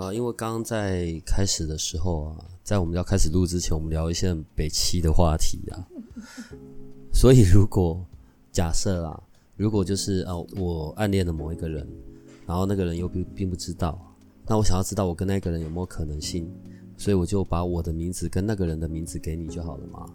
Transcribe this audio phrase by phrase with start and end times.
[0.00, 5.76] 啊，因为刚刚在开始的时候啊，在我们要开始录之前，我们聊一些很北七的话题啊。
[7.12, 8.02] 所以如果
[8.50, 9.22] 假设啊，
[9.56, 11.86] 如果就是啊，我暗恋了某一个人，
[12.46, 14.00] 然后那个人又并并不知道，
[14.46, 16.50] 那我想要知道我跟那个人有没有可能性，
[16.96, 20.06] 所以我就把我的名字跟那个人的名字给你就好了嘛。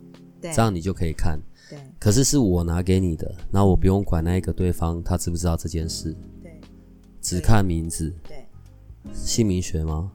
[0.42, 1.40] 对，这样你就可以看。
[1.70, 6.60] 对可是是我拿给你的，那我不用管那一个对方他知不知道这件事，对
[7.22, 8.45] 只看名字，对。
[9.14, 10.12] 姓名学吗？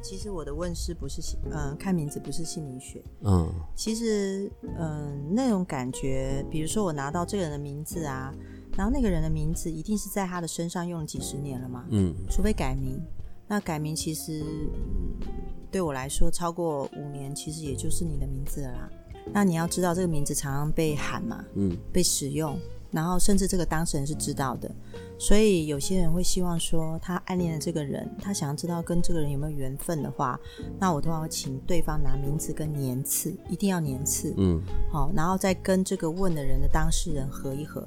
[0.00, 3.02] 其实我的问世不是姓，嗯、看名字不是姓名学。
[3.22, 8.32] 嗯其实，嗯、那种感觉，比如说我拿到这个人的名字啊，
[8.76, 13.00] 然后那个人的名字一定是在他的身上用了几十年了嘛，嗯除非改名。
[13.46, 15.28] 那改名其实、嗯
[15.70, 18.90] 对我来说，超过五年，其实也就是你的名字了啦。
[19.34, 22.58] 那你要知道，这个名字常常被喊嘛，嗯被使用，
[22.90, 24.70] 然后甚至这个当事人是知道的，
[25.18, 30.38] 所以有些人会希望说，他暗恋的这个人，他想要知道跟这个人有没有缘分的话，
[30.78, 34.60] 那我通常会请对方拿名字跟年次，一定要年次，嗯。
[34.90, 37.86] 好，然后再跟这个问的人的当事人合一合。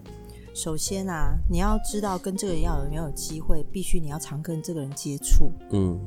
[0.53, 5.97] 首先啊，你要知道跟这个人要有没有机会，必须你要常跟这个人接触，嗯，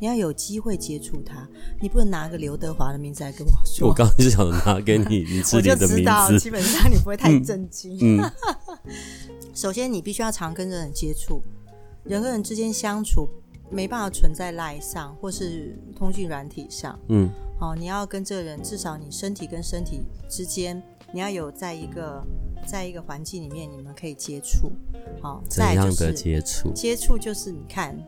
[0.00, 1.46] 你要有机会接触他，
[1.80, 3.86] 你不能拿个刘德华的名字来跟我说。
[3.86, 7.98] 我刚刚就想拿给你， 你是我就你的名知道，字，基本上你不会太震惊。
[8.00, 8.32] 嗯
[9.54, 11.42] 首先，你必须要常跟这人接触，
[12.04, 13.28] 人跟人之间相处
[13.70, 16.98] 没办法存在赖上或是通讯软体上。
[17.08, 17.28] 嗯
[17.60, 22.24] 哦，你要跟这个人，至少你身体跟身体之间，你要有在一个
[22.70, 24.70] 在一个环境里面，你们可以接触。
[25.20, 26.70] 好、怎再来样的接触？
[26.72, 27.98] 接触，就是你看，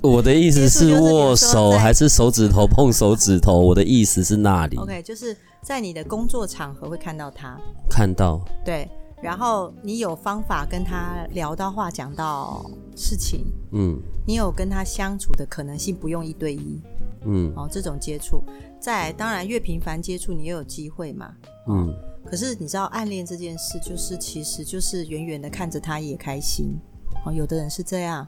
[0.00, 3.56] 我的意思是握手还是手指头碰手指头？
[3.60, 7.56] 我的意思是那里 OK，就是在你的工作场合会看到他，
[7.88, 8.90] 看到，对，
[9.22, 16.80] 然后你有方法跟他聊到话，讲到事情，嗯你有跟他相处的可能性，不用一对一
[17.26, 18.42] 嗯哦，这种接触。
[18.80, 21.34] 再当然越频繁接触，你越有机会嘛。
[21.68, 26.78] 嗯可是你知道暗恋这件事，就是其实就是远远的看着他也开心
[27.26, 28.26] 哦，有的人是这样。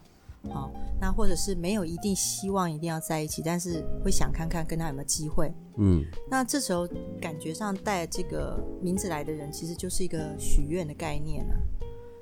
[0.51, 0.71] 好、
[1.01, 5.53] 那或者是没有一定希望一定要在一起，但是会想看看跟他有没有机会。
[5.77, 6.87] 嗯那这时候
[7.21, 11.57] 感觉上带这个名字来的人，其实就是一个许愿的概念啊。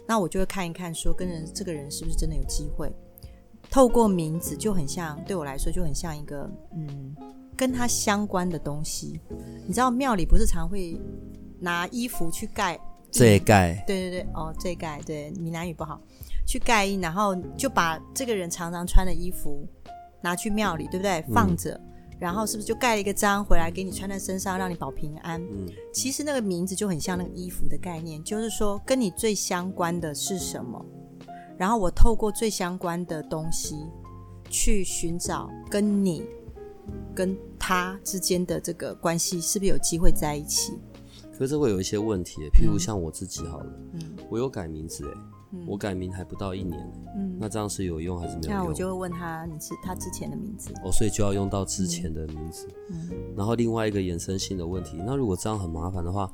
[0.07, 2.91] 那我就会看一看，说跟人这个人是不是真的有机会。
[3.75, 7.13] 透过名字就很像，对我来说就很像一个嗯，
[7.57, 9.21] 跟它相关的东西。
[9.67, 10.97] 你知道庙里不是常会
[11.59, 12.79] 拿衣服去盖？
[13.11, 16.01] 这一盖，对对对，哦，这盖对闽南语不好，
[16.47, 19.67] 去盖印，然后就把这个人常常穿的衣服
[20.21, 21.21] 拿去庙里，对不对？
[21.35, 21.81] 放着，
[22.21, 25.43] 然后是不是就盖了一个章回来给你穿在身上，让你保平安？
[25.43, 30.85] 嗯其实那个名字就很像那个衣服的概念，就是说跟你最相关的是什么，
[31.57, 33.77] 然后我透过最相关的东西
[34.51, 36.25] 去寻找跟你
[37.15, 40.73] 跟他之间的这个关系是不是有机会在一起？
[41.37, 45.21] 可是会有一些问题，譬如像我自己好了，嗯我有改名字哎，
[45.55, 46.79] 嗯我改名还不到一年，
[47.17, 48.59] 嗯，那这样是有用还是没有用？
[48.59, 52.69] 那我就会问他你是他之前的名字，哦，所以就要用到之前的名字。
[52.91, 56.31] 嗯然后另外一个衍生性的问题，那如果这样很麻烦的话，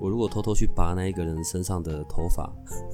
[0.00, 2.52] 我如果偷偷去拔那一个人身上的头发，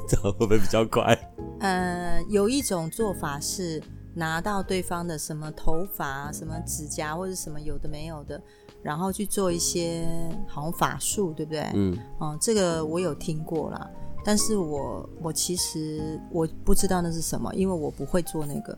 [0.08, 1.16] 这样会不会比较快？
[1.60, 3.82] 呃，有一种做法是
[4.14, 8.40] 拿到对方的什么头发、什么指甲或者什么有的没有的，
[8.82, 10.06] 然后去做一些
[10.46, 11.70] 好像法术，对不对？
[11.74, 13.90] 嗯哦，这个我有听过啦，
[14.24, 18.76] 但是我我其实我不知道那是什么，因为我不会做那个。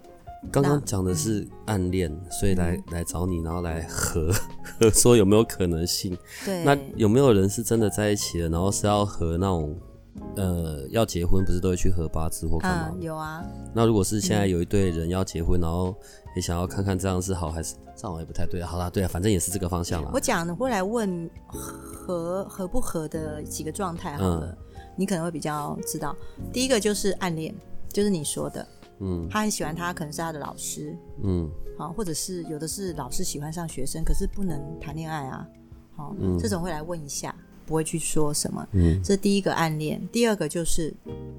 [0.53, 4.31] 刚刚讲的是暗恋，所以来来找你，然后来合
[4.79, 6.15] 合 说有没有可能性？
[6.45, 9.75] 对，那有没有人是真的在一起了，然后是要合那种
[10.37, 12.95] 呃要结婚，不是都会去合八字或干嘛啊？
[13.01, 13.43] 有啊，
[13.73, 15.95] 那如果是现在有一对人要结婚，然后
[16.37, 18.63] 也想要看看这样是好还是这样，也不太对。
[18.63, 20.21] 好啦，对啊，反正也是这个方向啦我。
[20.21, 24.59] 讲的会来问合合不合的几个状态好了，
[24.97, 26.15] 你可能会比较知道。
[26.53, 27.55] 第一个就是暗恋，
[27.93, 28.67] 就是你说的，
[29.01, 35.47] 嗯他很喜欢他，可能是他的老师，嗯好，或者是有的是老师喜欢上学生，可是不能谈恋爱啊，
[35.97, 37.35] 好，这种会来问一下，
[37.67, 38.67] 不会去说什么。
[38.73, 40.95] 嗯这是第一个暗恋，第二个就是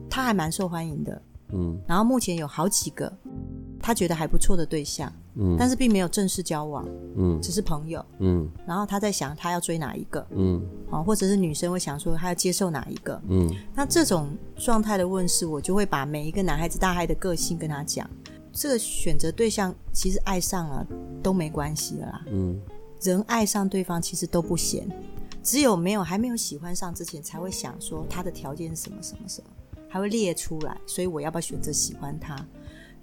[0.09, 1.21] 他还蛮受欢迎的，
[1.53, 3.11] 嗯然后目前有好几个，
[3.85, 6.83] 他觉得还不错的对象，嗯但是并没有正式交往，
[7.17, 8.03] 嗯只是朋友。
[8.17, 10.59] 嗯然后他在想他要追哪一个嗯
[10.89, 13.21] 啊，或者是女生会想说她要接受哪一个。
[13.29, 18.09] 嗯那这种状态的问世，我就会把每一个男孩子、大概的个性跟他讲。
[18.51, 20.87] 这个选择对象其实爱上了
[21.21, 22.59] 都没关系的啦，嗯
[23.03, 24.89] 人爱上对方其实都不嫌，
[25.43, 29.49] 只有没有还没有喜欢上之前才会想说他的条件是什么什么什么，
[29.87, 32.35] 还会列出来，所以我要不要选择喜欢他？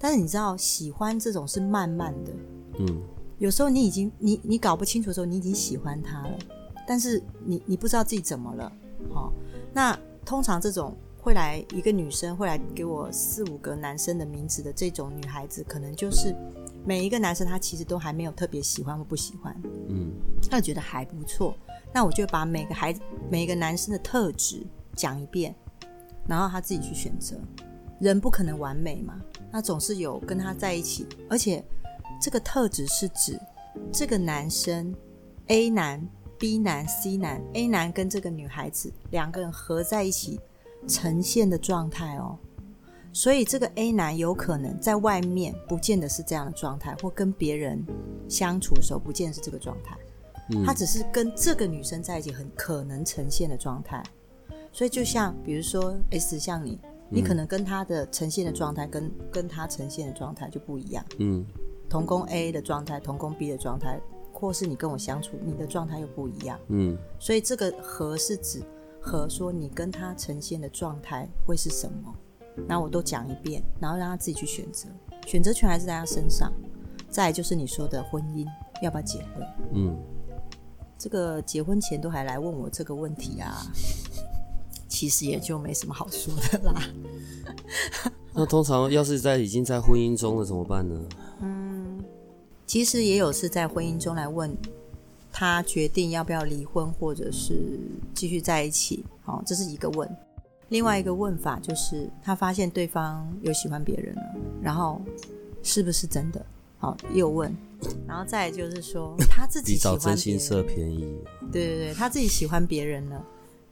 [0.02, 2.32] 但是你知道，喜欢这种是慢慢的，
[2.80, 3.02] 嗯。
[3.38, 6.38] 有时候你已经你你搞不清楚的时候，你已经喜欢他了，
[6.86, 8.72] 但是你你不知道自己怎么了，
[9.10, 9.32] 哦，
[9.72, 16.32] 那通常这种会来一个女生会来给我四五个男生的名字的这种女孩子，可能就是
[16.84, 19.56] 每一个男生他其实都还没有特别喜欢或不喜欢，
[19.88, 20.12] 嗯
[20.48, 21.56] 他觉得还不错，
[21.92, 24.64] 那我就把每个孩子每个男生的特质
[24.94, 25.52] 讲一遍，
[26.28, 27.36] 然后他自己去选择。
[28.02, 29.22] 人不可能完美嘛，
[29.52, 31.64] 那总是有跟他在一起，而且
[32.20, 33.38] 这个特质是指
[33.92, 34.92] 这个男生
[35.46, 36.04] A 男、
[36.36, 40.40] B 男、C 男，A 男跟这个女孩子两个人合在一起
[40.88, 42.36] 呈现的状态哦。
[43.12, 47.80] 所以这个 A 男有可能在外面不见得是这样的状态，或跟别人
[48.28, 49.96] 相处的时候不见得是这个状态。
[50.50, 54.02] 嗯他只是跟这个女生在一起很可能呈现的状态。
[54.72, 56.80] 所以就像比如说 S 像你，
[57.12, 61.04] 你可能跟他的呈现的状态跟跟他呈现的状态就不一样。
[61.18, 61.44] 嗯。
[61.88, 64.00] 同工 A 的状态，同工 B 的状态，
[64.32, 66.58] 或是你跟我相处，你的状态又不一样。
[66.68, 66.96] 嗯。
[67.18, 68.62] 所以这个和是指
[69.00, 72.14] 和说你跟他呈现的状态会是什么，
[72.66, 74.88] 那我都讲一遍，然后让他自己去选择，
[75.26, 76.50] 选择权还是在他身上。
[77.10, 78.46] 再就是你说的婚姻
[78.80, 79.94] 要不要结婚，嗯，
[80.96, 83.66] 这个结婚前都还来问我这个问题啊，
[84.92, 86.82] 其实也就没什么好说的啦。
[88.34, 91.00] 那通常要是在已经在婚姻中了怎么办呢？
[91.40, 92.04] 嗯
[92.66, 94.54] 其实也有是在婚姻中来问
[95.32, 97.80] 他决定要不要离婚，或者是
[98.14, 99.02] 继续在一起。
[99.22, 100.08] 好、这是一个问。
[100.68, 104.22] 另外一个问法就是他发现对方有喜欢别人了，
[104.62, 105.00] 然后
[105.62, 106.44] 是不是真的？
[106.78, 107.54] 好、又问。
[108.06, 111.14] 然后再就是说 他自己找喜欢别人，真心社便宜。
[111.50, 113.22] 对对对，他自己喜欢别人了，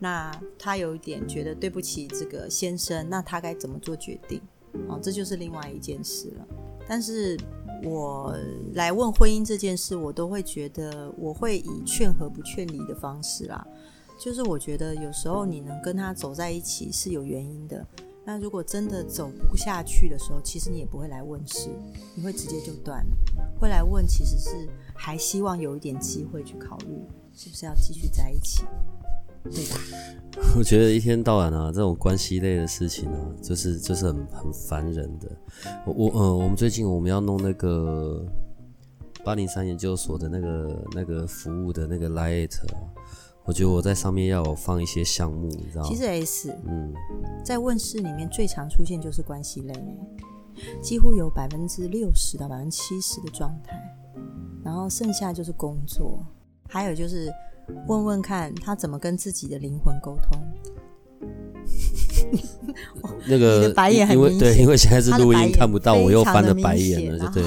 [0.02, 4.40] 那他有一点觉得对不起这个先生，那他该怎么做决定？
[4.88, 6.46] 哦，这就是另外一件事了。
[6.88, 7.38] 但是
[7.84, 8.34] 我
[8.74, 13.64] 来问婚姻这件事，我都会觉得我会以劝和不劝离的方式啦。
[14.18, 17.86] 就是我觉得有时候你能跟他走在一起是有原因的。
[18.24, 21.68] 那如果真的走不下去的时候，其实你也不会来问事，
[22.14, 23.16] 你会直接就断了。
[23.58, 27.02] 会来问其实是还希望有一点机会去考虑
[27.34, 28.64] 是不是要继续在一起，
[29.44, 29.76] 对吧？
[30.56, 35.30] 我觉得一天到晚啊，这种关系类的事情啊，就是就是很很烦人的。
[35.86, 38.24] 我我嗯，我们最近我们要弄那个
[39.24, 42.52] 八零三研究所的那个那个服务的那个 light，
[43.44, 45.88] 我觉得我在上面要有放一些项目，你知道吗？
[45.88, 46.92] 其实 S 嗯，
[47.44, 49.96] 在问世里面最常出现就是关系类耶，
[50.80, 53.76] 几乎有百分之六十到百分之七十的状态，
[54.64, 56.24] 然后剩下就是工作，
[56.68, 57.30] 还有就是
[57.86, 60.38] 问问看他怎么跟自己的灵魂沟通。
[63.26, 67.42] 那个白眼很因为对，因为现在是录音看不到，我又翻了白眼了，就对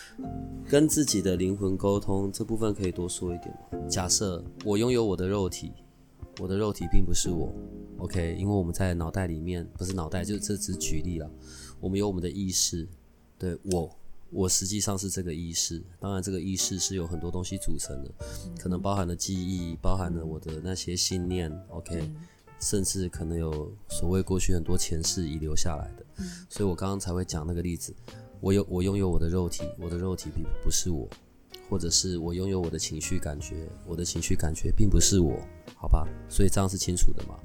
[0.68, 3.78] 跟自己的灵魂沟通这部分可以多说一点吗？
[3.88, 5.72] 假设我拥有我的肉体，
[6.40, 7.52] 我的肉体并不是我
[7.98, 8.36] ，OK？
[8.38, 11.30] 因为我们在脑袋里面，不是脑袋，就这只举例了。
[11.80, 12.88] 我们有我们的意识，
[13.38, 13.90] 对我，
[14.32, 15.82] 我实际上是这个意识。
[16.00, 18.10] 当然，这个意识是有很多东西组成的，
[18.58, 22.10] 可能包含了记忆，包含了我的那些信念，OK？、
[22.58, 26.24] 甚至可能有所谓过去很多前世遗留下来的。
[26.48, 27.94] 所以我刚刚才会讲那个例子。
[28.40, 31.08] 我有我拥有我的肉体，我的肉体并不是我，
[31.70, 35.38] 或者是我拥有我的情绪感觉，我的情绪感觉并不是我，
[35.76, 36.08] 好吧？
[36.28, 37.38] 所以这样是清楚的嘛？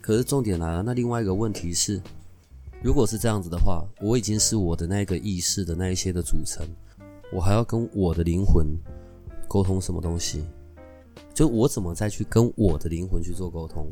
[0.00, 2.00] 可是重点来了，那另外一个问题是，
[2.84, 6.68] 如果是这样子的话，我已经是我的那个意识的那一些的组成，
[7.32, 8.66] 我还要跟我的灵魂
[9.48, 10.44] 沟通什么东西？
[11.32, 13.90] 就我怎么再去跟我的灵魂去做沟通？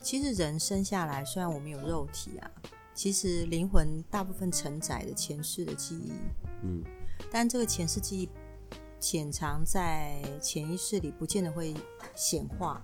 [0.00, 2.50] 其实人生下来，虽然我们有肉体啊，
[2.94, 6.12] 其实灵魂大部分承载的前世的记忆，
[6.62, 6.82] 嗯，
[7.30, 8.28] 但这个前世记忆
[8.98, 11.74] 潜藏在潜意识里，不见得会
[12.14, 12.82] 显化。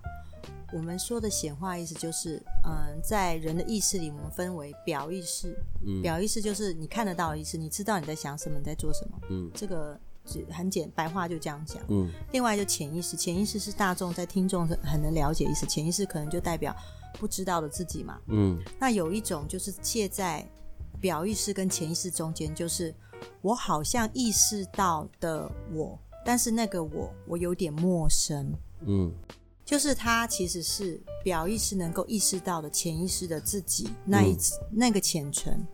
[0.73, 6.00] 我们说的显化意思就是，嗯，在人的意识里，我们分为表意识，嗯。
[6.03, 9.50] 表意识就是你看得到的意识，你知道你在想什么，你在做什么，嗯。
[9.55, 11.83] 这个只很简白话就这样讲。
[11.89, 12.09] 嗯。
[12.33, 16.75] 另外就潜意识，潜意识是大众在听众很能了解意思，潜意识可能就代表
[17.15, 18.21] 不知道的自己嘛。
[18.29, 18.59] 嗯。
[18.79, 20.49] 那有一种就是介在
[21.00, 22.95] 表意识跟潜意识中间，就是
[23.43, 28.55] 我好像意识到的我，但是那个我我有点陌生。
[28.87, 29.12] 嗯
[29.71, 34.37] 就是他其实是表意识能够意识到的潜意识的自己那一、
[34.69, 35.65] 那个浅层，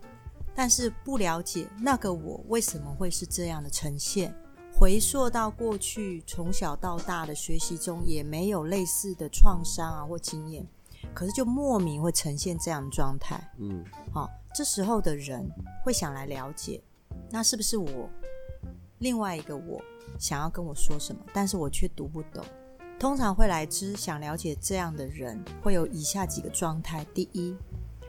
[0.53, 4.31] 但是不了解那个我为什么会是这样的呈现。
[4.71, 10.63] 回溯到过去从小到大的学习中，也没有类似的创伤啊或经验，
[11.11, 13.51] 可是就莫名会呈现这样的状态。
[13.57, 15.43] 嗯好、这时候的人
[15.83, 16.79] 会想来了解，
[17.31, 18.07] 那是不是我
[18.99, 19.81] 另外一个我
[20.19, 22.45] 想要跟我说什么，但是我却读不懂。
[22.99, 27.55] 通常会来之想了解这样的人，会有以下几个状态：第一，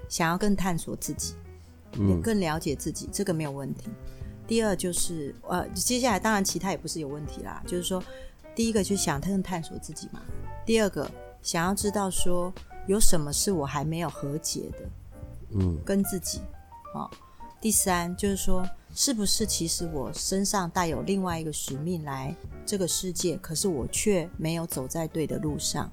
[0.08, 1.34] 想要更探索自己，
[1.92, 3.90] 嗯更了解自己，这个没有问题。
[4.46, 8.02] 第二就是呃，接下来当然其他也不是有问题啦，就是说，
[8.54, 10.22] 第一个就想更探索自己嘛，
[10.64, 11.10] 第二个
[11.42, 12.52] 想要知道说
[12.86, 14.78] 有什么是我还没有和解的，
[15.50, 16.40] 嗯跟自己，
[16.94, 17.10] 哦。
[17.60, 18.64] 第三就是说，
[19.00, 22.34] 是不是其实我身上带有另外一个使命来
[22.66, 25.88] 这个世界，可是我却没有走在对的路上。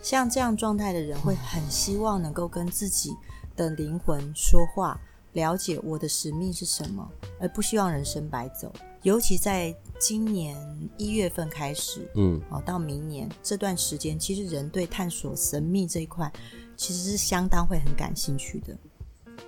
[0.00, 3.12] 像这样状态的人，会很希望能够跟自己
[3.56, 5.00] 的灵魂说话，
[5.32, 8.72] 了解我的使命是什么，而不希望人生白走。
[9.02, 10.56] 尤其在今年
[10.96, 16.32] 一月份开始，嗯哦，到明年这段时间，其实人对探索神秘这一块，
[16.76, 18.78] 其实是相当会很感兴趣的。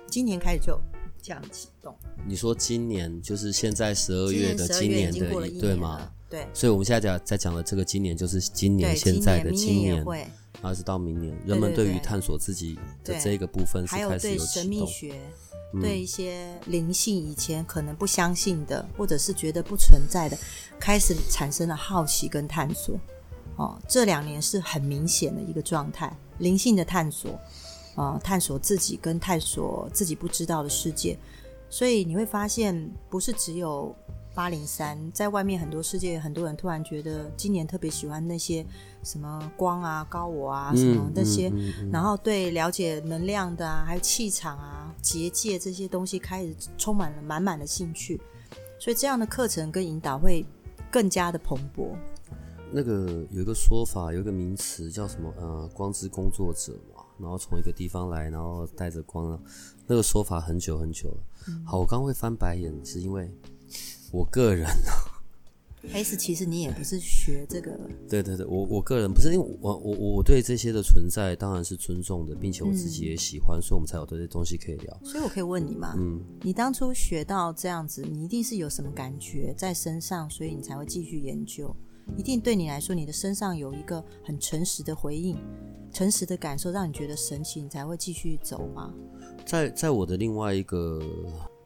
[0.07, 0.77] 今年开始就
[1.21, 6.09] 这样启动，你说今年就是现在十二月的今年的一年对吗？？
[6.29, 10.17] 对所以我们现在讲在讲的这个今年，就是今年现在的今年，年也会，
[10.61, 14.65] 然后是到明年，人们对于探索自己的这个部分是开始有对神。
[14.67, 15.13] 秘学。
[15.13, 20.37] 嗯对一些灵性以前可能不相信的，或者是觉得不存在的，
[20.77, 22.99] 开始产生了好奇跟探索。
[23.55, 27.39] 哦，这两年是很明显的一个状态，灵性的探索，
[27.95, 31.17] 呃，探索自己跟探索自己不知道的世界。
[31.69, 33.95] 所以你会发现，不是只有
[34.33, 38.65] 八零三，在外面很多世界，很多人突然觉得今年特别喜欢那些
[39.03, 48.19] 什么光啊、高我啊什么嗯那些，嗯嗯然后对了解能量的啊，还有气场啊、结界这些东西开始充满了满满的兴趣，
[48.77, 50.45] 所以这样的课程跟引导会
[50.91, 51.95] 更加的蓬勃。
[52.69, 55.33] 那个有一个说法，有一个名词叫什么？
[55.37, 56.90] 呃，光之工作者嘛。
[57.21, 59.41] 然后从一个地方来，然后带着光，
[59.87, 61.23] 那个说法很久很久了。
[61.65, 63.29] 好，我刚刚会翻白眼，是因为
[64.11, 64.67] 我个人
[65.91, 67.71] S 其实你也不是学这个，
[68.07, 75.01] 对对对，我我个人不是因为我我我对这些的存在当然是尊重的，并且我自己也喜欢，所以我们才有这些东西可以聊。
[75.03, 75.95] 所以我可以问你吗？
[75.97, 81.75] 嗯，你当初学到这样子，你一定是有什么感觉在身上，所以你才会继续研究。
[82.17, 85.37] 一定对你来说，你的身上有一个很诚实的回应，
[85.93, 88.93] 诚实的感受，让你觉得神奇，你才会继续走吗？
[89.45, 91.01] 在在我的另外一个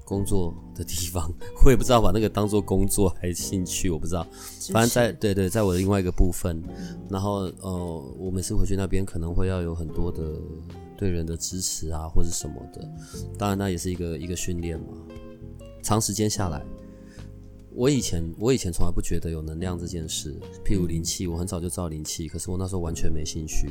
[0.05, 1.31] 工作的地方，
[1.65, 4.25] 我也不知道把那个当做工作还是兴趣，我不知道。
[4.71, 6.61] 反正在对对，在我的另外一个部分，
[7.09, 10.33] 然后呃，我每次回去那边可能会要有很多的
[10.97, 12.87] 对人的支持啊，或者什么的。
[13.37, 14.87] 当然，那也是一个一个训练嘛。
[15.83, 16.65] 长时间下来，
[17.75, 23.69] 我以前我以前从来不觉得有能量这件事，譬如灵气，我很早就知道灵气，可是我那时候完全没兴趣。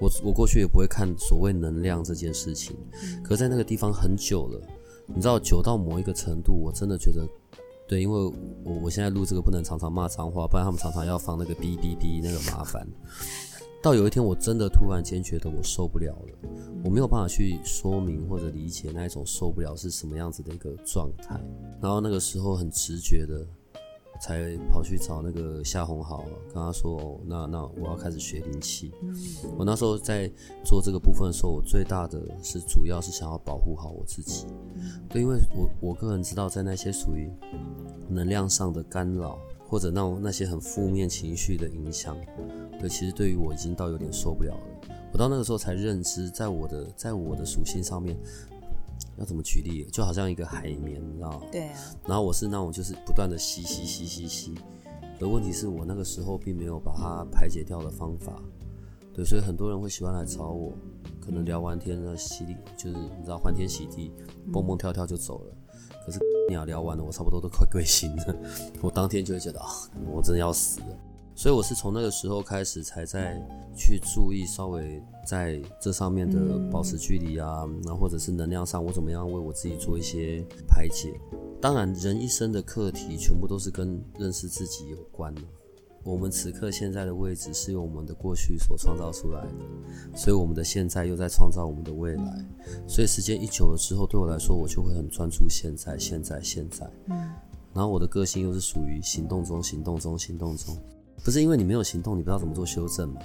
[0.00, 2.76] 我我过去也不会看所谓能量这件事情，
[3.22, 4.60] 可是在那个地方很久了，
[5.06, 7.28] 你知道久到某一个程度，我真的觉得
[7.88, 8.18] 对，因为
[8.64, 12.86] 我我现在录这个不能常常骂脏话，不然他们常常要放那个哔哔哔，那个麻烦。
[13.82, 16.50] 到有一天，我真的突然间觉得我受不了了，
[16.84, 21.40] 我没有办法去说明或者理解那一种受不了是什么样子的一个状态。
[21.80, 23.46] 然后那个时候很直觉的，
[24.20, 28.92] 才跑去找那个夏红豪，跟他说：“哦，那那我要开始学灵气。”
[29.56, 30.30] 我那时候在
[30.62, 34.46] 做这个部分的时候，我最大的是主要是想要保护好我自己。
[35.08, 37.30] 对，因为我我个人知道，在那些属于
[38.10, 39.38] 能量上的干扰，
[39.70, 42.16] 或者那种那些很负面情绪的影响，
[42.80, 44.90] 对，其实对于我已经到有点受不了了。
[45.12, 48.18] 我到那个时候才认知，在我的在我的属性上面，
[49.16, 51.46] 要怎么举例，就好像一个海绵，你知道吗？
[51.52, 54.54] 对啊，然后我是那种就是不断的吸吸吸吸吸，
[55.20, 58.42] 而问题是我那个时候并没有把它排解掉的方法，
[59.14, 60.72] 对，所以很多人会喜欢来找我，
[61.20, 64.10] 可能聊完天呢，洗礼就是你知道欢天喜地，
[64.52, 65.54] 蹦蹦跳跳就走了。
[66.04, 68.36] 可是 你要聊完了，我差不多都快归心了，
[68.82, 69.68] 我当天就会觉得啊，
[70.10, 70.86] 我真的要死了。
[71.34, 73.40] 所以我是从那个时候开始才在
[73.74, 81.18] 去注意，稍微在这上面的保持距离啊，然后或者是能量上，我怎么样为我自己做一些排解。
[81.58, 85.42] 当然，人一生的课题全部都是跟认识自己有关的。
[86.02, 92.44] 我们此刻现在的位置是由我们的过去所创造出来的，所以我们的现在又在创造我们的未来。
[92.88, 96.90] 所以时间一久了之后，对我来说，我就会很专注现在，现在，现在。
[97.06, 97.16] 嗯。
[97.74, 100.74] 然后我的个性又是属于行动中，行动中，行动中。
[101.22, 103.20] 不是因为你没有行动，你不知道怎么做修正吗？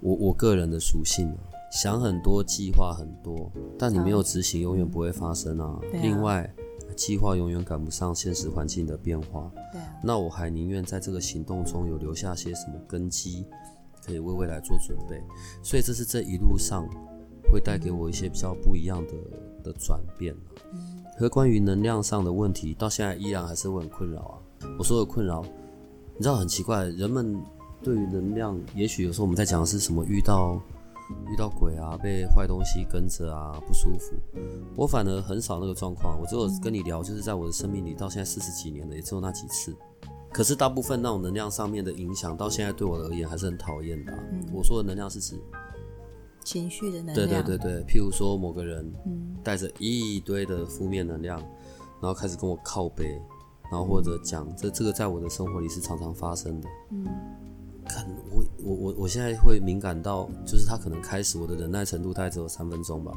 [0.00, 1.34] 我我个人的属性，
[1.72, 5.80] 想很多，计划很多，但你没有执行，永远不会发生啊。
[6.02, 6.48] 另外。
[6.98, 13.46] 计划永远赶不上现实环境的变化，对啊，那我还宁愿在这个行动中有留下些什么根基，
[14.04, 15.22] 可以为未来做准备。
[15.62, 16.84] 所以这是这一路上
[17.52, 19.12] 会带给我一些比较不一样的
[19.62, 20.34] 的转变
[20.72, 24.34] 嗯和关于能量上的问题，到现在依然还是会很困扰啊。
[24.76, 25.42] 我说的困扰，
[26.16, 27.40] 你知道很奇怪，人们
[27.80, 30.60] 对于能量，也许有时候我们在讲的是什么遇到。
[31.30, 34.14] 遇到鬼啊，被坏东西跟着啊，不舒服。
[34.76, 39.74] 我反而很少那个状况，我只有跟你聊，就是在我的生命里到现在四十几年了，也只有那几次。
[40.30, 44.12] 可是大部分那种能量上面的影响，到现在对我而言还是很讨厌的。
[44.52, 45.40] 我说的能量是指
[46.44, 47.14] 情绪的能量。
[47.14, 48.92] 对对对对，譬如说某个人
[49.42, 51.40] 带着一堆的负面能量，
[52.00, 53.18] 然后开始跟我靠背，
[53.70, 56.68] 然后或者讲这这个在我的生活里是常常发生的。
[56.90, 57.06] 嗯。
[57.88, 63.12] 看我我我我现在会敏感到，就是他可能开始我的忍耐程度大概只有三分钟吧，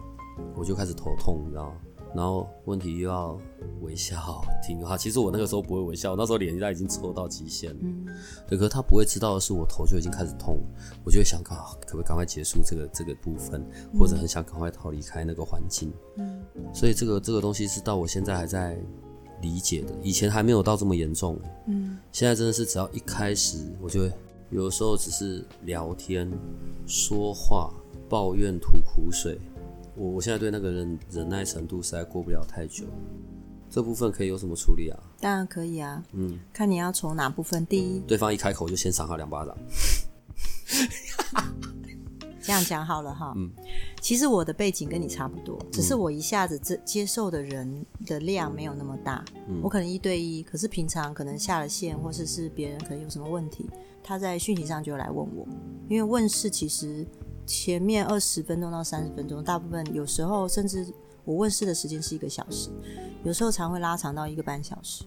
[0.56, 1.76] 我就开始头痛，你知道吗？
[2.14, 3.40] 然后问题又要
[3.80, 7.78] 微笑听话，其实我那个时候不会微笑，那时候脸在已经抽到极限了。
[7.82, 8.06] 嗯，
[8.50, 10.60] 对，可是他不会知道的是，我头就已经开始痛，
[11.06, 13.66] 我就会想，可可不可以赶快结束这个这个部分，
[13.98, 15.90] 或者很想赶快逃离开那个环境。
[16.18, 18.78] 嗯，所以这个这个东西是到我现在还在
[19.42, 21.40] 理解的，以前还没有到这么严重。
[21.68, 24.12] 嗯，现在真的是只要一开始，我就会。
[24.52, 26.30] 有时候只是聊天、
[26.86, 27.74] 说话、
[28.10, 29.40] 抱怨、吐苦水，
[29.96, 32.84] 我我现在对那个人忍耐程度实在过不了太久。
[33.70, 35.00] 这部分可以有什么处理啊？
[35.22, 36.04] 当然可以啊。
[36.12, 37.66] 嗯，看你要从哪部分。
[37.66, 39.58] 第一，对方一开口就先赏他两巴掌。
[42.44, 43.34] 这样讲好了哈。
[43.38, 43.50] 嗯，
[44.02, 49.24] 其实我的背景跟你差不多，只是我一下子接接受的人的量没有那么大。
[49.48, 53.70] 嗯，我可能一对一，可是平常可能下了线，或者是别人可能有什么问题。
[54.04, 55.48] 他在讯息上就来问我，
[55.88, 57.06] 因为问世其实
[57.46, 60.86] 前面二十分钟到三十分钟，大部分有时候甚至
[61.24, 62.70] 我问世的时间是一个小时，
[63.24, 65.04] 有时候常会拉长到一个半小时。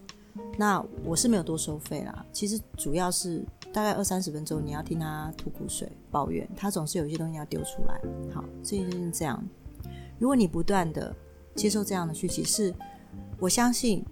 [0.57, 8.01] 那我是没有多收费啦，其实主要是大概二三十分钟，你要听他吐苦水、抱怨，他总是有一些东西要丢出来。
[8.33, 9.43] 好，这就是这样。
[10.17, 11.13] 如果你不断的
[11.55, 12.73] 接受这样的讯息，是
[13.39, 14.05] 我相信。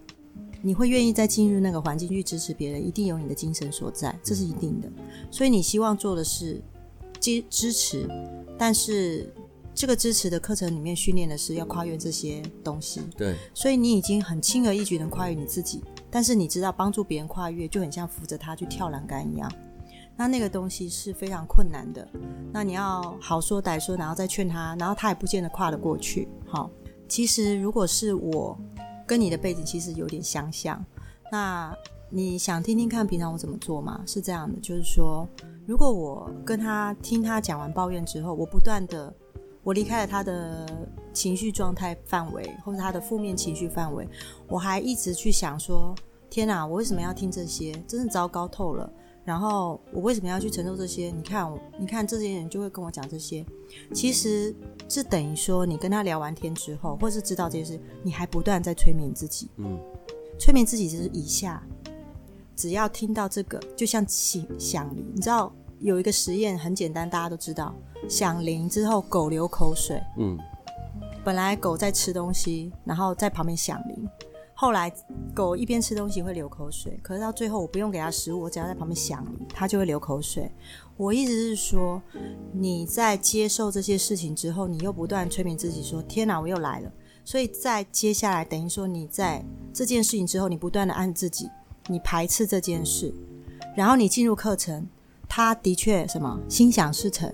[0.66, 4.90] 你会愿意再进入那个环境去支持别人，一定有你的精神所在，这是一定的。
[5.30, 6.62] 所以你希望做的是
[7.20, 8.08] 支支持，
[8.58, 9.30] 但是
[9.76, 13.02] 这个支持的课程里面训练的是要跨越这些东西。
[13.18, 19.52] 对，所以你已经很轻而易举能跨越你自己，但是你知道帮助别人跨越就很像扶着他去跳栏杆一样，
[20.16, 22.08] 那那个东西是非常困难的。
[22.54, 26.30] 那你要好说歹说，然后再劝他，然后他也不见得跨得过去。
[26.48, 26.72] 好，
[27.10, 28.58] 其实如果是我。
[29.06, 30.84] 跟你的背景其实有点相像，
[31.32, 31.76] 那
[32.10, 34.02] 你想听听看平常我怎么做吗？
[34.06, 35.28] 是这样的，就是说，
[35.66, 39.14] 如果我跟他听他讲完抱怨之后，我不断的，
[39.64, 40.66] 我离开了他的
[41.12, 44.08] 情绪状态范围，或者他的负面情绪范围，
[44.48, 45.96] 我还一直去想说，
[46.30, 47.72] 天哪，我为什么要听这些？
[47.88, 48.92] 真的糟糕透了。
[49.26, 51.10] 然后我为什么要去承受这些？
[51.10, 53.46] 你看，你看这些人就会跟我讲这些，
[53.94, 54.54] 其实
[54.94, 59.50] 是等于说你跟他聊完天之后，或是知道这些事，你还不断在催眠自己。
[59.58, 59.80] 嗯，
[60.40, 61.66] 催眠自己就是以下，
[62.56, 65.04] 只要听到这个，就像响响铃。
[65.16, 67.74] 你知道有一个实验很简单，大家都知道，
[68.08, 70.00] 响铃之后狗流口水。
[70.20, 70.38] 嗯，
[71.24, 74.08] 本来狗在吃东西，然后在旁边响铃。
[74.64, 74.90] 后来，
[75.36, 80.50] 狗一边吃东西会流口水，可是到最后我不用给它食物，我只要在旁边想它就会流口水。
[80.96, 82.02] 我意思是说，
[82.54, 86.90] 你在接受这些事情之后，你又不断催眠自己说：“天哪，我又来了。”
[87.26, 91.50] 所以在接下来，等于说你在这件事情之后，你不断的按自己，
[91.88, 93.14] 你排斥这件事，
[93.76, 94.88] 然后你进入课程，
[95.28, 97.30] 他的确什么心想事成，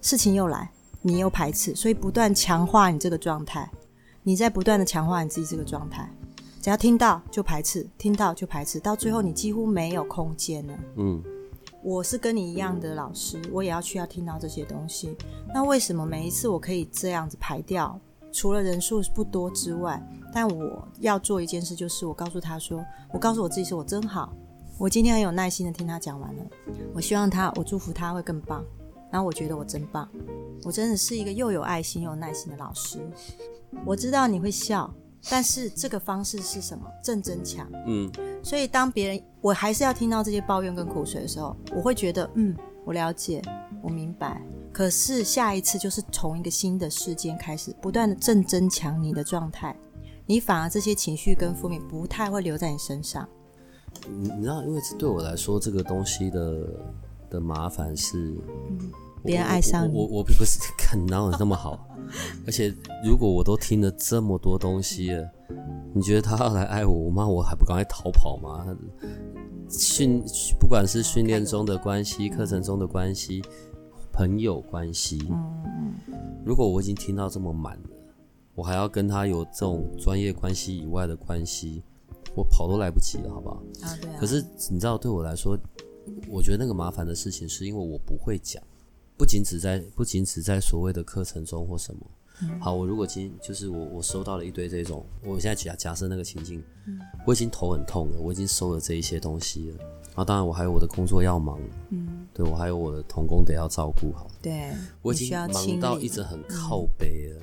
[0.00, 3.70] 事情又来，你又排斥，所以不断强化你这个状态，
[4.22, 6.10] 你在不断的强化你自己这个状态。
[6.60, 10.78] 只要听到就排斥，听到就排斥，到最后你几乎没有空间了。
[10.96, 11.22] 嗯，
[11.82, 15.16] 我是跟你一样的老师，我也要去要听到这些东西。
[15.54, 17.98] 那为什么每一次我可以这样子排掉？
[18.30, 20.00] 除了人数不多之外，
[20.34, 24.30] 但我要做一件事，就是我告诉他说，我告诉我自己说我真好，
[24.78, 26.42] 我今天很有耐心的听他讲完了。
[26.94, 28.62] 我希望他，我祝福他会更棒。
[29.10, 30.06] 然后我觉得我真棒，
[30.62, 32.98] 我真的是一个又有爱心又有耐心的老师。
[33.86, 34.92] 我知道你会笑。
[35.28, 36.84] 但是这个方式是什么？
[37.02, 37.70] 正增强。
[37.86, 38.10] 嗯
[38.42, 43.42] 所以当别人我还是要听到这些抱怨跟苦水的时候，我会觉得，嗯，我了解，
[43.82, 44.40] 我明白。
[44.72, 49.76] 可是下一次就是从一个新的事件开始，不断的正增强你的状态，
[50.26, 53.28] 你反而这些情绪跟负面不太会留在你身上。
[54.08, 56.66] 你你知道，因为这对我来说，这个东西的
[57.28, 58.34] 的麻烦是，
[59.24, 61.86] 别人爱上你我我我我不是 看哪有那么好，
[62.46, 65.30] 而且如果我都听了这么多东西了，
[65.94, 68.66] 你觉得他要来爱我，我妈我还不赶快逃跑吗？
[69.68, 70.20] 训
[70.58, 73.40] 不管是训练中的关系、课程中的关系、
[74.12, 75.20] 朋友关系，
[76.44, 77.90] 如果我已经听到这么满了，
[78.56, 81.84] 我还要跟他有这种专业关系以外的关系，
[82.34, 83.62] 我跑都来不及了，好不好？
[83.82, 84.16] 啊，对啊。
[84.18, 85.56] 可是你知道，对我来说，
[86.28, 88.60] 我觉得那个麻烦的事情，是因为我不会讲，
[89.20, 92.00] 不仅只在不仅只在所谓的课程中或什么。
[92.58, 96.62] 好，我如果今就是我我收到了一堆这种，我现在假假设那个情境，
[97.26, 99.76] 我已经头很痛了，我已经收了这一些东西了。
[99.76, 107.42] 然后当然我还有我的工作要忙，嗯，对我还有我的童工得要照顾好，对，我已经忙到一直很靠背了，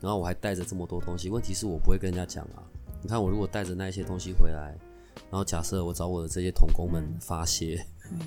[0.00, 2.64] 然后我还带着这么多东西，问题是我不会跟人家讲啊。
[3.02, 4.74] 你看我如果带着那些东西回来，
[5.30, 8.18] 然后假设我找我的这些童工们发泄，然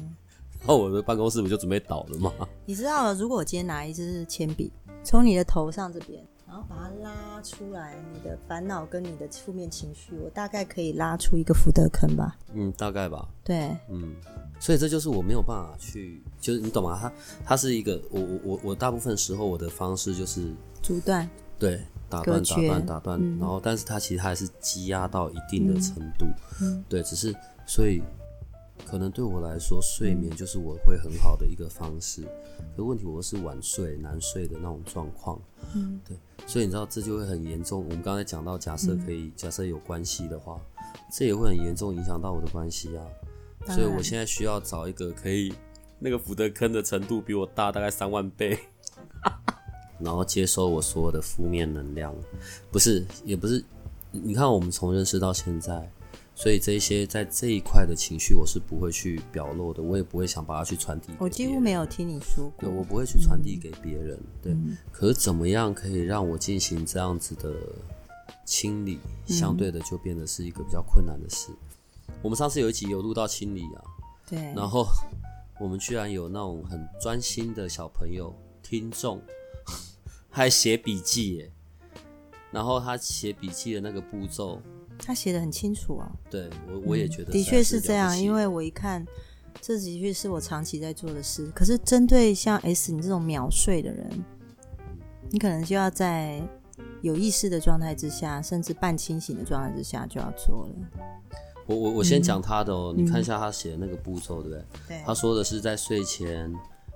[0.68, 2.32] 后我的办公室不就准备倒了吗？
[2.66, 4.72] 你知道，如果我今天拿一支铅笔，
[5.04, 12.38] 从你的头上这边，然后把它拉出来，你的烦恼跟你的负面情绪，我大概可以拉出一个福德坑吧？
[12.54, 13.28] 嗯，大概吧。
[13.44, 14.14] 对，嗯，
[14.60, 16.98] 所以这就是我没有办法去，就是你懂吗？
[17.02, 17.12] 它
[17.46, 26.26] 它是一个，我我我我大部分时候我的方式就是阻断，对打断打断打断，嗯然后但是它其实还是积压到一定的程度，
[26.62, 27.34] 嗯对，只是
[27.66, 28.04] 所以
[28.86, 32.24] 可能对我来说，睡眠就是我会很好的一个方式。
[32.76, 35.40] 可问题我是晚睡难睡的那种状况，
[35.74, 37.84] 嗯，对，所以你知道这就会很严重。
[37.84, 40.60] 我们刚才讲到，假设可以，假设有关系的话，
[41.12, 43.06] 这也会很严重影响到我的关系啊。
[43.68, 45.54] 所以我现在需要找一个可以
[46.00, 48.58] 那个福德坑的程度比我大大概三万倍，
[50.00, 52.14] 然后接收我所有的负面能量，
[52.72, 53.64] 不是也不是，
[54.12, 55.90] 你看我们从认识到现在，
[56.34, 61.14] 所以这一些在这一块的情绪我是不会去表露的，我也不会想把它去传递。
[61.20, 64.20] 我几乎没有听你说过对，我不会去传递给别人。
[64.42, 67.54] 对，嗯可是怎么样可以让我进行这样子的
[68.46, 71.50] 清理，嗯相对的就变得是一个比较困难的事。
[72.22, 73.84] 我们上次有一集有录到清理啊，
[74.28, 74.88] 对，然后
[75.60, 79.22] 我们居然有那种很专心的小朋友听众，
[80.30, 81.52] 还写笔记耶。
[82.52, 84.62] 然后他写笔记的那个步骤，
[85.04, 89.06] 他写的很清楚啊，对我我也觉得的确是这样，因为我一看，
[89.60, 91.48] 这的确是我长期在做的事。
[91.56, 94.10] 可是针对像 S 你这种秒睡的人，
[95.30, 96.42] 你可能就要在
[97.02, 101.04] 有意识的状态之下，甚至半清醒的状态之下就要做了。
[101.66, 104.66] 我我我先讲他的哦，你看一下他写的那个步骤，对不对？
[104.88, 106.52] 对他说的是在睡前，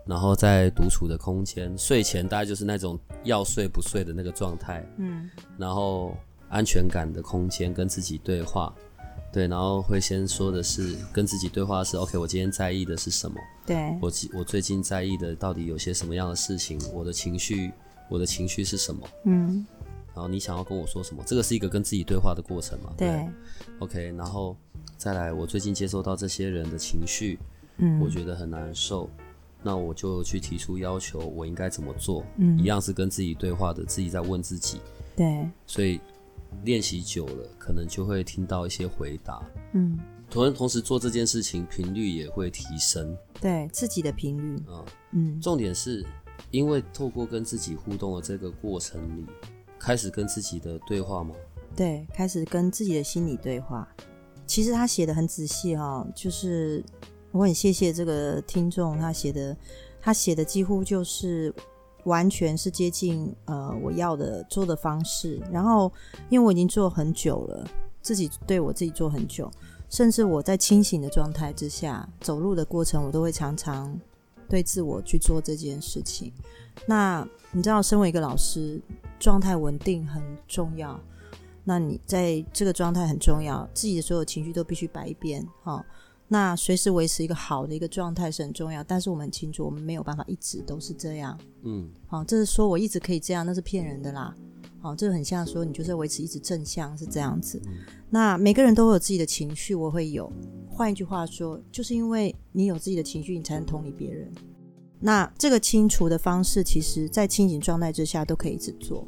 [0.05, 6.15] 然后在独处的空间，睡前大概就是那种要睡不睡的那个状态，嗯，然后
[6.55, 8.73] 安全感的空间跟自己对话，
[9.33, 13.37] 对，然后会先说的是跟自己对话是 OK，我今天在意的是什么？
[13.65, 16.79] 对，我我最近在意的到底有些什么样的事情？
[16.93, 17.73] 我的情绪，
[18.07, 19.05] 我的情绪是什么？
[19.25, 19.67] 嗯，
[20.13, 21.21] 然后你想要跟我说什么？
[21.25, 22.93] 这个是一个跟自己对话的过程嘛？
[22.95, 23.27] 对
[23.79, 24.55] ，OK，然后
[24.95, 27.37] 再来，我最近接收到这些人的情绪，
[27.79, 29.09] 嗯，我觉得很难受，
[29.61, 32.23] 那我就去提出要求，我应该怎么做？
[32.37, 34.79] 嗯一样是跟自己对话的，自己在问自己，
[35.17, 35.99] 对，所以
[36.63, 39.43] 练习久了，可能就会听到一些回答。
[39.73, 46.05] 嗯，同同时做这件事情频率也会提升对自己的频率，啊、嗯，重点是
[46.51, 49.25] 因为透过跟自己互动的这个过程里，
[49.79, 51.35] 开始跟自己的对话吗？
[51.75, 53.87] 对，开始跟自己的心理对话。
[54.47, 56.83] 其实他写的很仔细哈、就是
[57.31, 59.57] 我很谢谢这个听众，他写的
[59.99, 61.53] 他写的几乎就是
[62.05, 65.39] 完全是接近呃我要的做的方式。
[65.51, 65.91] 然后
[66.29, 67.67] 因为我已经做很久了，
[68.01, 69.51] 自己对我自己做很久，
[69.89, 73.99] 甚至我在清醒的状态之下走路的过程，我都会常常
[74.49, 76.31] 对自我去做这件事情。
[76.87, 78.81] 那你知道，身为一个老师，
[79.19, 80.99] 状态稳定很重要。
[81.63, 85.83] 那你在这个状态很重要，自己的所有情绪都必须摆一边哈、
[86.27, 91.37] 那随时维持一个好的一个状态是很重要，但是我们很清楚，我们没有办法一直都是这样。
[91.63, 94.35] 嗯好、这是说我一直可以这样，那是骗人的啦。
[94.79, 97.61] 好、这很像说你就是要维持一直正向是这样子。
[98.09, 100.31] 那每个人都会有自己的情绪，我会有。
[100.69, 104.31] 换一句话说，就是因为你有自己的情绪，你才能同理别人。
[104.99, 109.07] 那这个清除的方式，其实在清醒状态之下都可以一直做。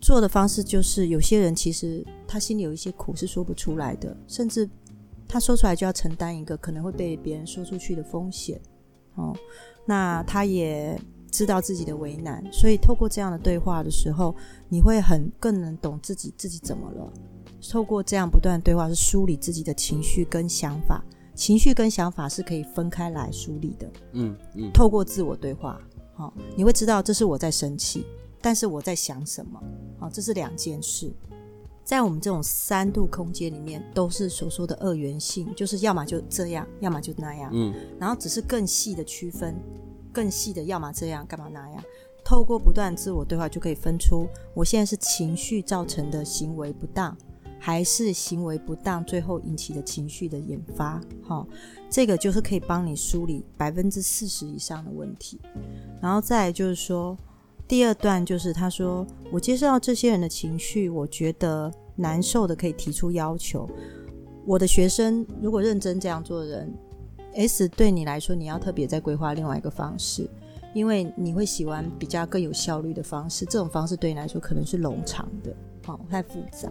[0.00, 4.68] 做的方式就是，有些人其实他心里有一些苦是说不出来的，甚至
[5.28, 8.60] 他说出来就要承担一个可能会被别人说出去的风险。
[9.14, 9.36] 哦，
[9.86, 14.34] 那他也知道自己的为难，所以透过这样的对话的时候，
[14.68, 17.12] 你会很更能懂自己自己怎么了。
[17.70, 21.02] 透过这样不断的对话，是梳理自己的情绪跟想法。
[21.34, 23.90] 情绪跟想法是可以分开来梳理的。
[24.12, 25.80] 嗯嗯，透过自我对话，
[26.14, 28.06] 好、你会知道这是我在生气，
[28.40, 29.62] 但是我在想什么，
[29.98, 31.12] 好、这是两件事。
[31.84, 39.54] 在我们这种三度空间里面，都是所说的二元性，就是要么就这样，要么就那样，嗯，然后只是更细的区分，
[40.10, 41.84] 更细的要么这样，干嘛那样。
[42.24, 47.14] 透过不断自我对话，就可以分出我现在是情绪造成的行为不当，
[47.60, 50.98] 还是行为不当最后引起的情绪的引发。
[51.22, 51.46] 哈、
[51.90, 55.38] 这个就是可以帮你梳理百分之四十以上的问题。
[56.00, 57.14] 然后再来就是说，
[57.66, 63.68] 第二段就是他说，我接受到这些人的情绪，我觉得难受的可以提出要求。
[64.46, 66.74] 我的学生如果认真这样做的人
[67.34, 70.28] ，S 对你来说，你要特别再规划另外一个方式。
[70.74, 75.54] 因为你会喜欢比较更有效率的方式，这种方式对你来说可能是冗长的，
[75.86, 76.68] 哦，太复杂。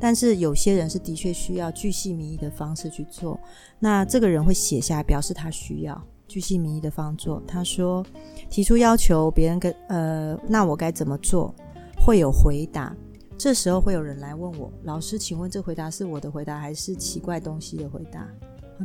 [0.00, 3.38] 但是有些人是的确需要巨细靡遗的方式去做，
[3.78, 7.42] 那这个人会写下来，表示他需要巨细靡遗的方做。
[7.46, 8.02] 他说
[8.48, 11.54] 提出要求，别人跟呃，那我该怎么做？
[12.00, 12.96] 会有回答，
[13.36, 18.26] 这时候会有人来问我，老师，请问这回答是我的回答还是奇怪东西的回答？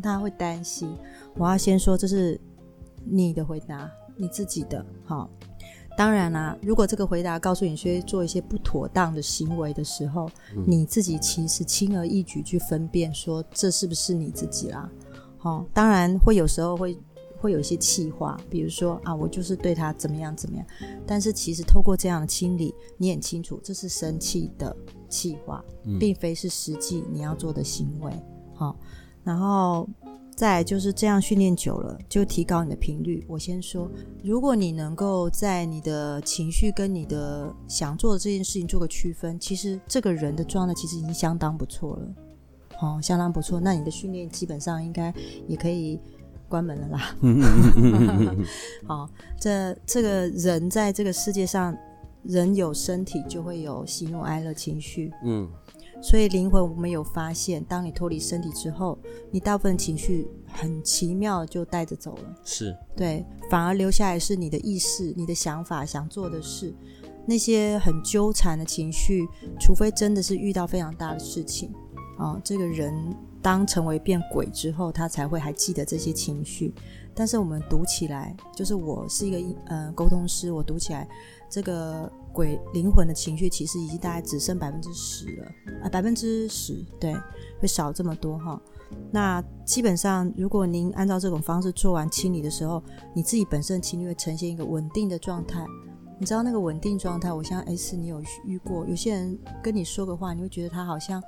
[0.01, 0.93] 大家会担心，
[1.35, 2.37] 我要先说这是
[3.05, 3.89] 你的回答。
[4.19, 5.29] 你自己的好，
[5.95, 10.27] 当然啦、如果这个回答告诉你去做一些不妥当的行为的时候，
[10.65, 14.89] 你自己其实轻而易举去分辨说这是不是你自己啦。
[15.37, 16.97] 好、当然会有时候会
[17.39, 20.65] 会有一些气话，比如说啊，我就是对他怎么样怎么样，
[21.05, 24.75] 但是其实透过这样的清理，你很清楚这是生气的
[25.07, 25.63] 气话，
[25.99, 28.11] 并非是实际你要做的行为。
[28.53, 28.75] 好、
[29.23, 29.87] 然后。
[30.37, 33.25] 再就是这样训练久了，就提高你的频率。
[33.27, 33.89] 我先说，
[34.23, 42.15] 如果你能够在你的情绪跟你的想做的这件事情做个区分，其实这个人的状态其实已经相当不错了，
[42.83, 43.59] 哦，相当不错。
[43.59, 45.11] 那你的训练基本上应该
[45.47, 45.99] 也可以
[46.47, 47.15] 关门了啦。
[48.87, 51.75] 好，这这个人在这个世界上，
[52.23, 55.47] 人有身体就会有喜怒哀乐情绪，嗯，
[56.01, 58.97] 所以灵魂我们有发现，当你脱离身体之后，
[59.31, 66.73] 你大部分情绪很奇妙地就带着走了，是，对，反而留下来是你的意识、你的想法、想做的事，
[67.25, 69.27] 那些很纠缠的情绪，
[69.59, 71.73] 除非真的是遇到非常大的事情，
[72.17, 72.93] 啊、这个人
[73.47, 76.73] 当成为变鬼之后，他才会还记得这些情绪。
[77.15, 81.07] 但是我们读起来，就是我是一个呃沟通师，我读起来
[81.49, 85.45] 这个鬼灵魂的情绪，其实已经大概只剩百分之十了，
[85.81, 87.15] 啊，百分之十，对，
[87.57, 88.61] 会少这么多哈。
[89.13, 92.83] 那基本上，如果您按照这种方式做完清理的时候，
[93.15, 95.65] 你自己本身情绪会呈现一个稳定的状态。
[96.19, 101.23] 你知道那个稳定状态，我相信 S 你有遇过，有些人跟你说个话，你会觉得他好像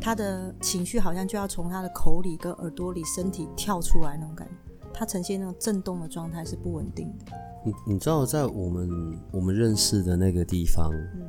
[0.00, 7.32] 他的情绪好像就要从他的口里跟耳朵里、身体跳出来那种感觉，他呈现那种震动的状态是不稳定的。
[7.64, 11.22] 你你知道，在我们我们认识的那个地方，嗯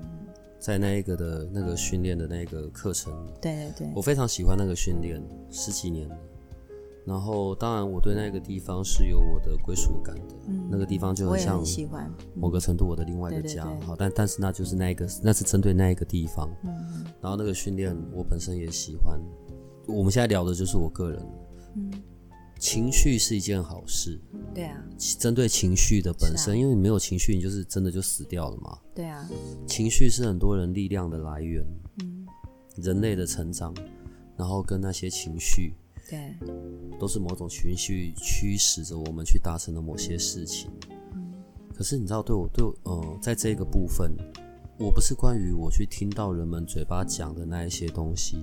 [0.59, 6.17] 在那一个的那个训练的那个课程，对对对我非常喜欢那个训练，十几年了。
[7.05, 10.35] 然后，当然，我对那个地方是有我的归属感的。
[10.47, 11.63] 嗯那个地方就很像。
[12.33, 13.63] 某个程度我的另外一个家。
[13.85, 16.49] 好，但但是那就是那一个，那是针对那一个地方。
[16.63, 19.19] 嗯然后那个训练我本身也喜欢。
[19.87, 21.25] 我们现在聊的就是我个人，
[21.75, 21.91] 嗯，
[22.59, 24.19] 情绪是一件好事。
[24.53, 24.83] 对啊，
[25.19, 28.79] 针对情绪的本身，啊因为你没有情绪，你就是真的就死掉了嘛。
[28.95, 29.29] 对啊，
[29.67, 31.63] 情绪是很多人力量的来源，
[32.01, 32.25] 嗯，
[32.77, 33.71] 人类的成长，
[34.35, 35.73] 然后跟那些情绪，
[36.07, 36.35] 对，
[36.99, 40.69] 都是某种情绪驱使着我们去达成的某些事情。
[41.73, 44.15] 可是你知道，对我对我呃，在这个部分，
[44.77, 48.37] 我不是关于我去听到人们嘴巴讲的那一些东西，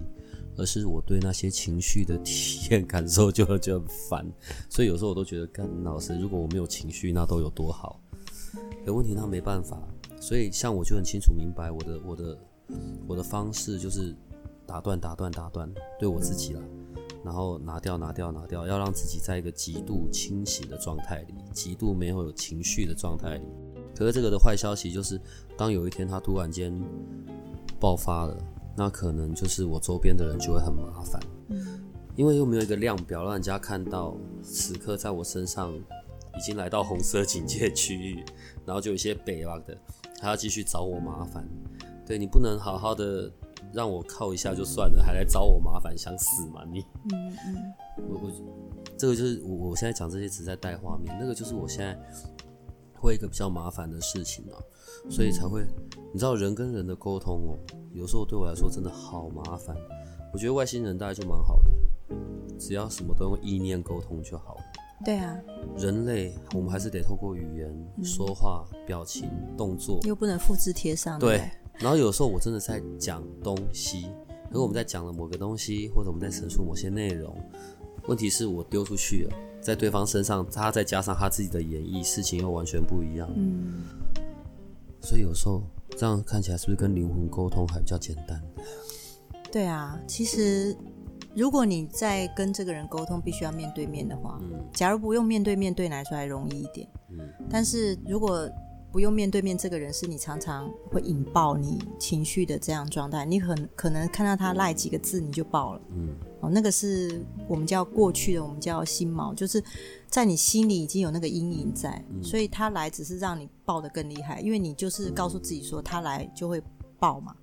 [0.56, 4.26] 而是我对那些情绪的体验感受就会就很烦。
[4.68, 8.00] 所以有时候我都觉得，干老师，如果我没有情绪，那都有多好。
[8.84, 9.80] 可问题那没办法，
[10.20, 12.38] 所以像我就很清楚明白我的我的
[13.06, 14.14] 我的方式就是
[14.66, 16.60] 打断打断打断，对我自己啦。
[17.24, 23.44] 然后拿掉、拿掉、拿掉，要让自己在一个极度清醒的状态里，极度没有情绪的状态里。
[23.94, 25.20] 可是这个的坏消息就是，
[25.56, 26.72] 当有一天它突然间
[27.78, 28.36] 爆发了，
[28.76, 31.20] 那可能就是我周边的人就会很麻烦，
[32.16, 38.24] 因为又没有一个量表让人家看到此刻在我身上已经来到红色警戒区域，
[38.64, 39.76] 然后就有些北吧的，
[40.20, 41.46] 还要继续找我麻烦。
[42.06, 43.30] 对你不能好好的
[43.72, 46.80] 让我靠一下就算了，还来找我麻烦，想死吗你？
[47.12, 47.72] 嗯嗯，
[48.08, 48.30] 我我
[48.96, 51.98] 这个就是我我现在讲这些只是在带画面，那个就是我现在
[52.94, 54.56] 会一个比较麻烦的事情啊，
[55.10, 55.66] 所以才会
[56.12, 57.58] 你知道人跟人的沟通哦，
[57.92, 59.76] 有时候对我来说真的好麻烦。
[60.32, 62.16] 我觉得外星人大概就蛮好的，
[62.58, 64.62] 只要什么都用意念沟通就好了。
[65.04, 65.36] 对啊，
[65.76, 71.18] 人类我们还是得透过语言、说话、表情、动作，又不能复制贴上。
[71.18, 74.08] 对，然后有时候我真的在讲东西，
[74.50, 77.34] 如果我们在讲了某个东西，或者我们在陈述某些内容，
[78.06, 83.28] 问题是我丢出去了，在对方身上，他再加上他自己的演绎，事情又完全不一样。
[83.34, 83.84] 嗯，
[85.00, 85.62] 所以有时候
[85.96, 88.40] 这样看起来是不是跟灵魂沟通还比较简单？
[89.50, 90.76] 对啊，其实
[91.34, 96.88] 如果你在跟这个人沟通，必须要面对面的话，嗯假如不用面对面，对你来说还容易一点。
[97.10, 97.18] 嗯
[97.50, 98.48] 但是如果
[98.92, 105.80] 不用面对面，这个人是你常常会引爆你情绪的这样状态，你很可能看到他赖几个字你就爆了。
[105.94, 109.62] 嗯哦，那个是我们叫过去的，我们叫心锚，就是
[110.08, 116.60] 在你心里已经有那个阴影在，所以他来只是让你爆得更厉害，因为你就是告诉自己说他来就会
[116.98, 117.34] 爆嘛，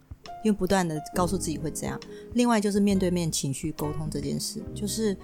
[0.44, 2.00] 因为不断的告诉自己会这样。
[2.34, 5.18] 另外就是面对面情绪沟通这件事，就是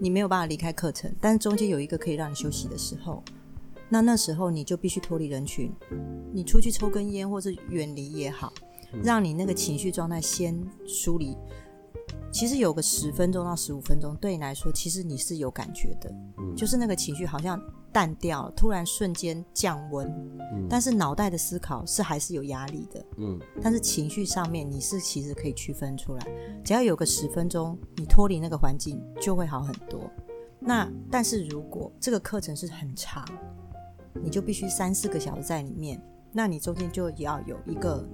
[0.00, 3.22] 你没有办法离开课程，但是中间有一个可以让你休息的时候，
[3.88, 5.72] 那那时候你就必须脱离人群，
[6.32, 8.52] 你出去抽根烟或是远离也好，
[9.02, 11.36] 让你那个情绪状态先梳理。
[12.30, 17.58] 其实有个十分钟到十五分钟，对你来说，其实你是有感觉的，嗯就是那个情绪好像
[17.90, 20.06] 淡掉了，突然瞬间降温，
[20.52, 26.26] 嗯但是脑袋的思考是还是有压力的，嗯但是情绪上面你是其实可以区分出来，
[26.62, 29.98] 只要有个十分钟，你脱离那个环境就会好很多。
[30.60, 33.24] 那但是如果这个课程是很长，
[34.22, 36.00] 你就必须三四个小时在里面，
[36.32, 38.06] 那你中间就要有一个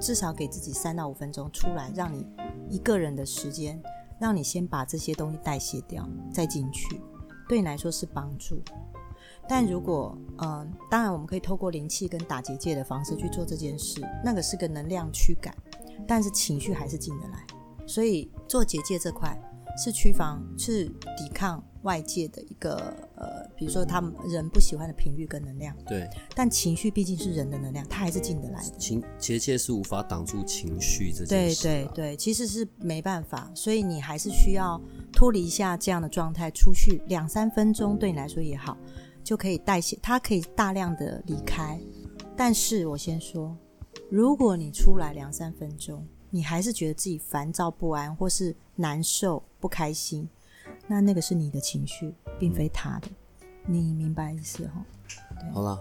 [0.00, 2.26] 至少给自己三到五分钟出来，让你
[2.68, 3.80] 一个人的时间，
[4.20, 7.00] 让你先把这些东西代谢掉，再进去，
[7.48, 8.60] 对你来说是帮助。
[9.48, 15.54] 但如果，嗯、当然我们可以透过灵气跟打结界的方式去做这件事，那个是个能量驱赶，
[16.06, 17.46] 但是情绪还是进得来。
[17.86, 19.40] 所以做结界这块
[19.78, 28.76] 是驱防，是抵抗外界的一个呃，比如说他们人不喜欢的频率跟能量，对，但情绪毕竟是人的能量，它还是进得来的。
[28.78, 31.72] 情结界是无法挡住情绪这件事、啊。
[31.72, 34.80] 对对，其实是没办法，所以你还是需要
[35.12, 38.76] 脱离一下这样的状态，出去两三分钟对你来说也好，
[39.24, 41.80] 就可以代谢，它可以大量的离开。
[42.36, 43.56] 但是我先说，
[44.10, 50.28] 如果你出来两三分钟，你还是觉得自己烦躁不安，或是难受、不开心，
[50.86, 53.08] 那那个是你的情绪，并非他的。
[53.64, 54.84] 你明白意思哈？
[55.52, 55.78] 好了，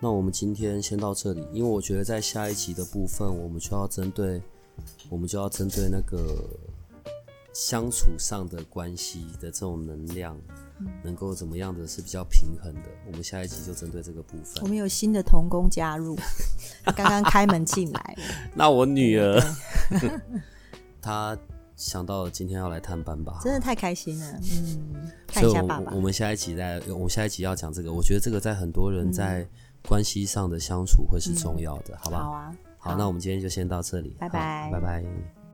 [0.00, 4.42] 那我们今天先到这里，因为我觉得在下一集的部分，我们就要针对，
[5.08, 6.44] 我们就要针对那个
[7.52, 10.36] 相处上的关系的这种能量，
[11.02, 12.90] 能够怎么样的是比较平衡的。
[13.06, 14.62] 我们下一集就针对这个部分。
[14.62, 16.16] 我们有新的童工加入，
[16.84, 18.16] 他刚刚开门进来。
[18.52, 19.40] 那我女儿，
[21.00, 21.38] 她
[21.76, 23.38] 想到今天要来探班吧？
[23.42, 26.00] 真的太开心了，嗯，看所以我一下爸爸我。
[26.00, 27.92] 们下一集在，我们下一集要讲这个。
[27.92, 29.46] 我觉得这个在很多嗯人在
[29.86, 32.24] 关系上的相处会是重要的，好不好？
[32.24, 35.45] 好啊，好，那我们今天就先到这里，拜拜拜拜。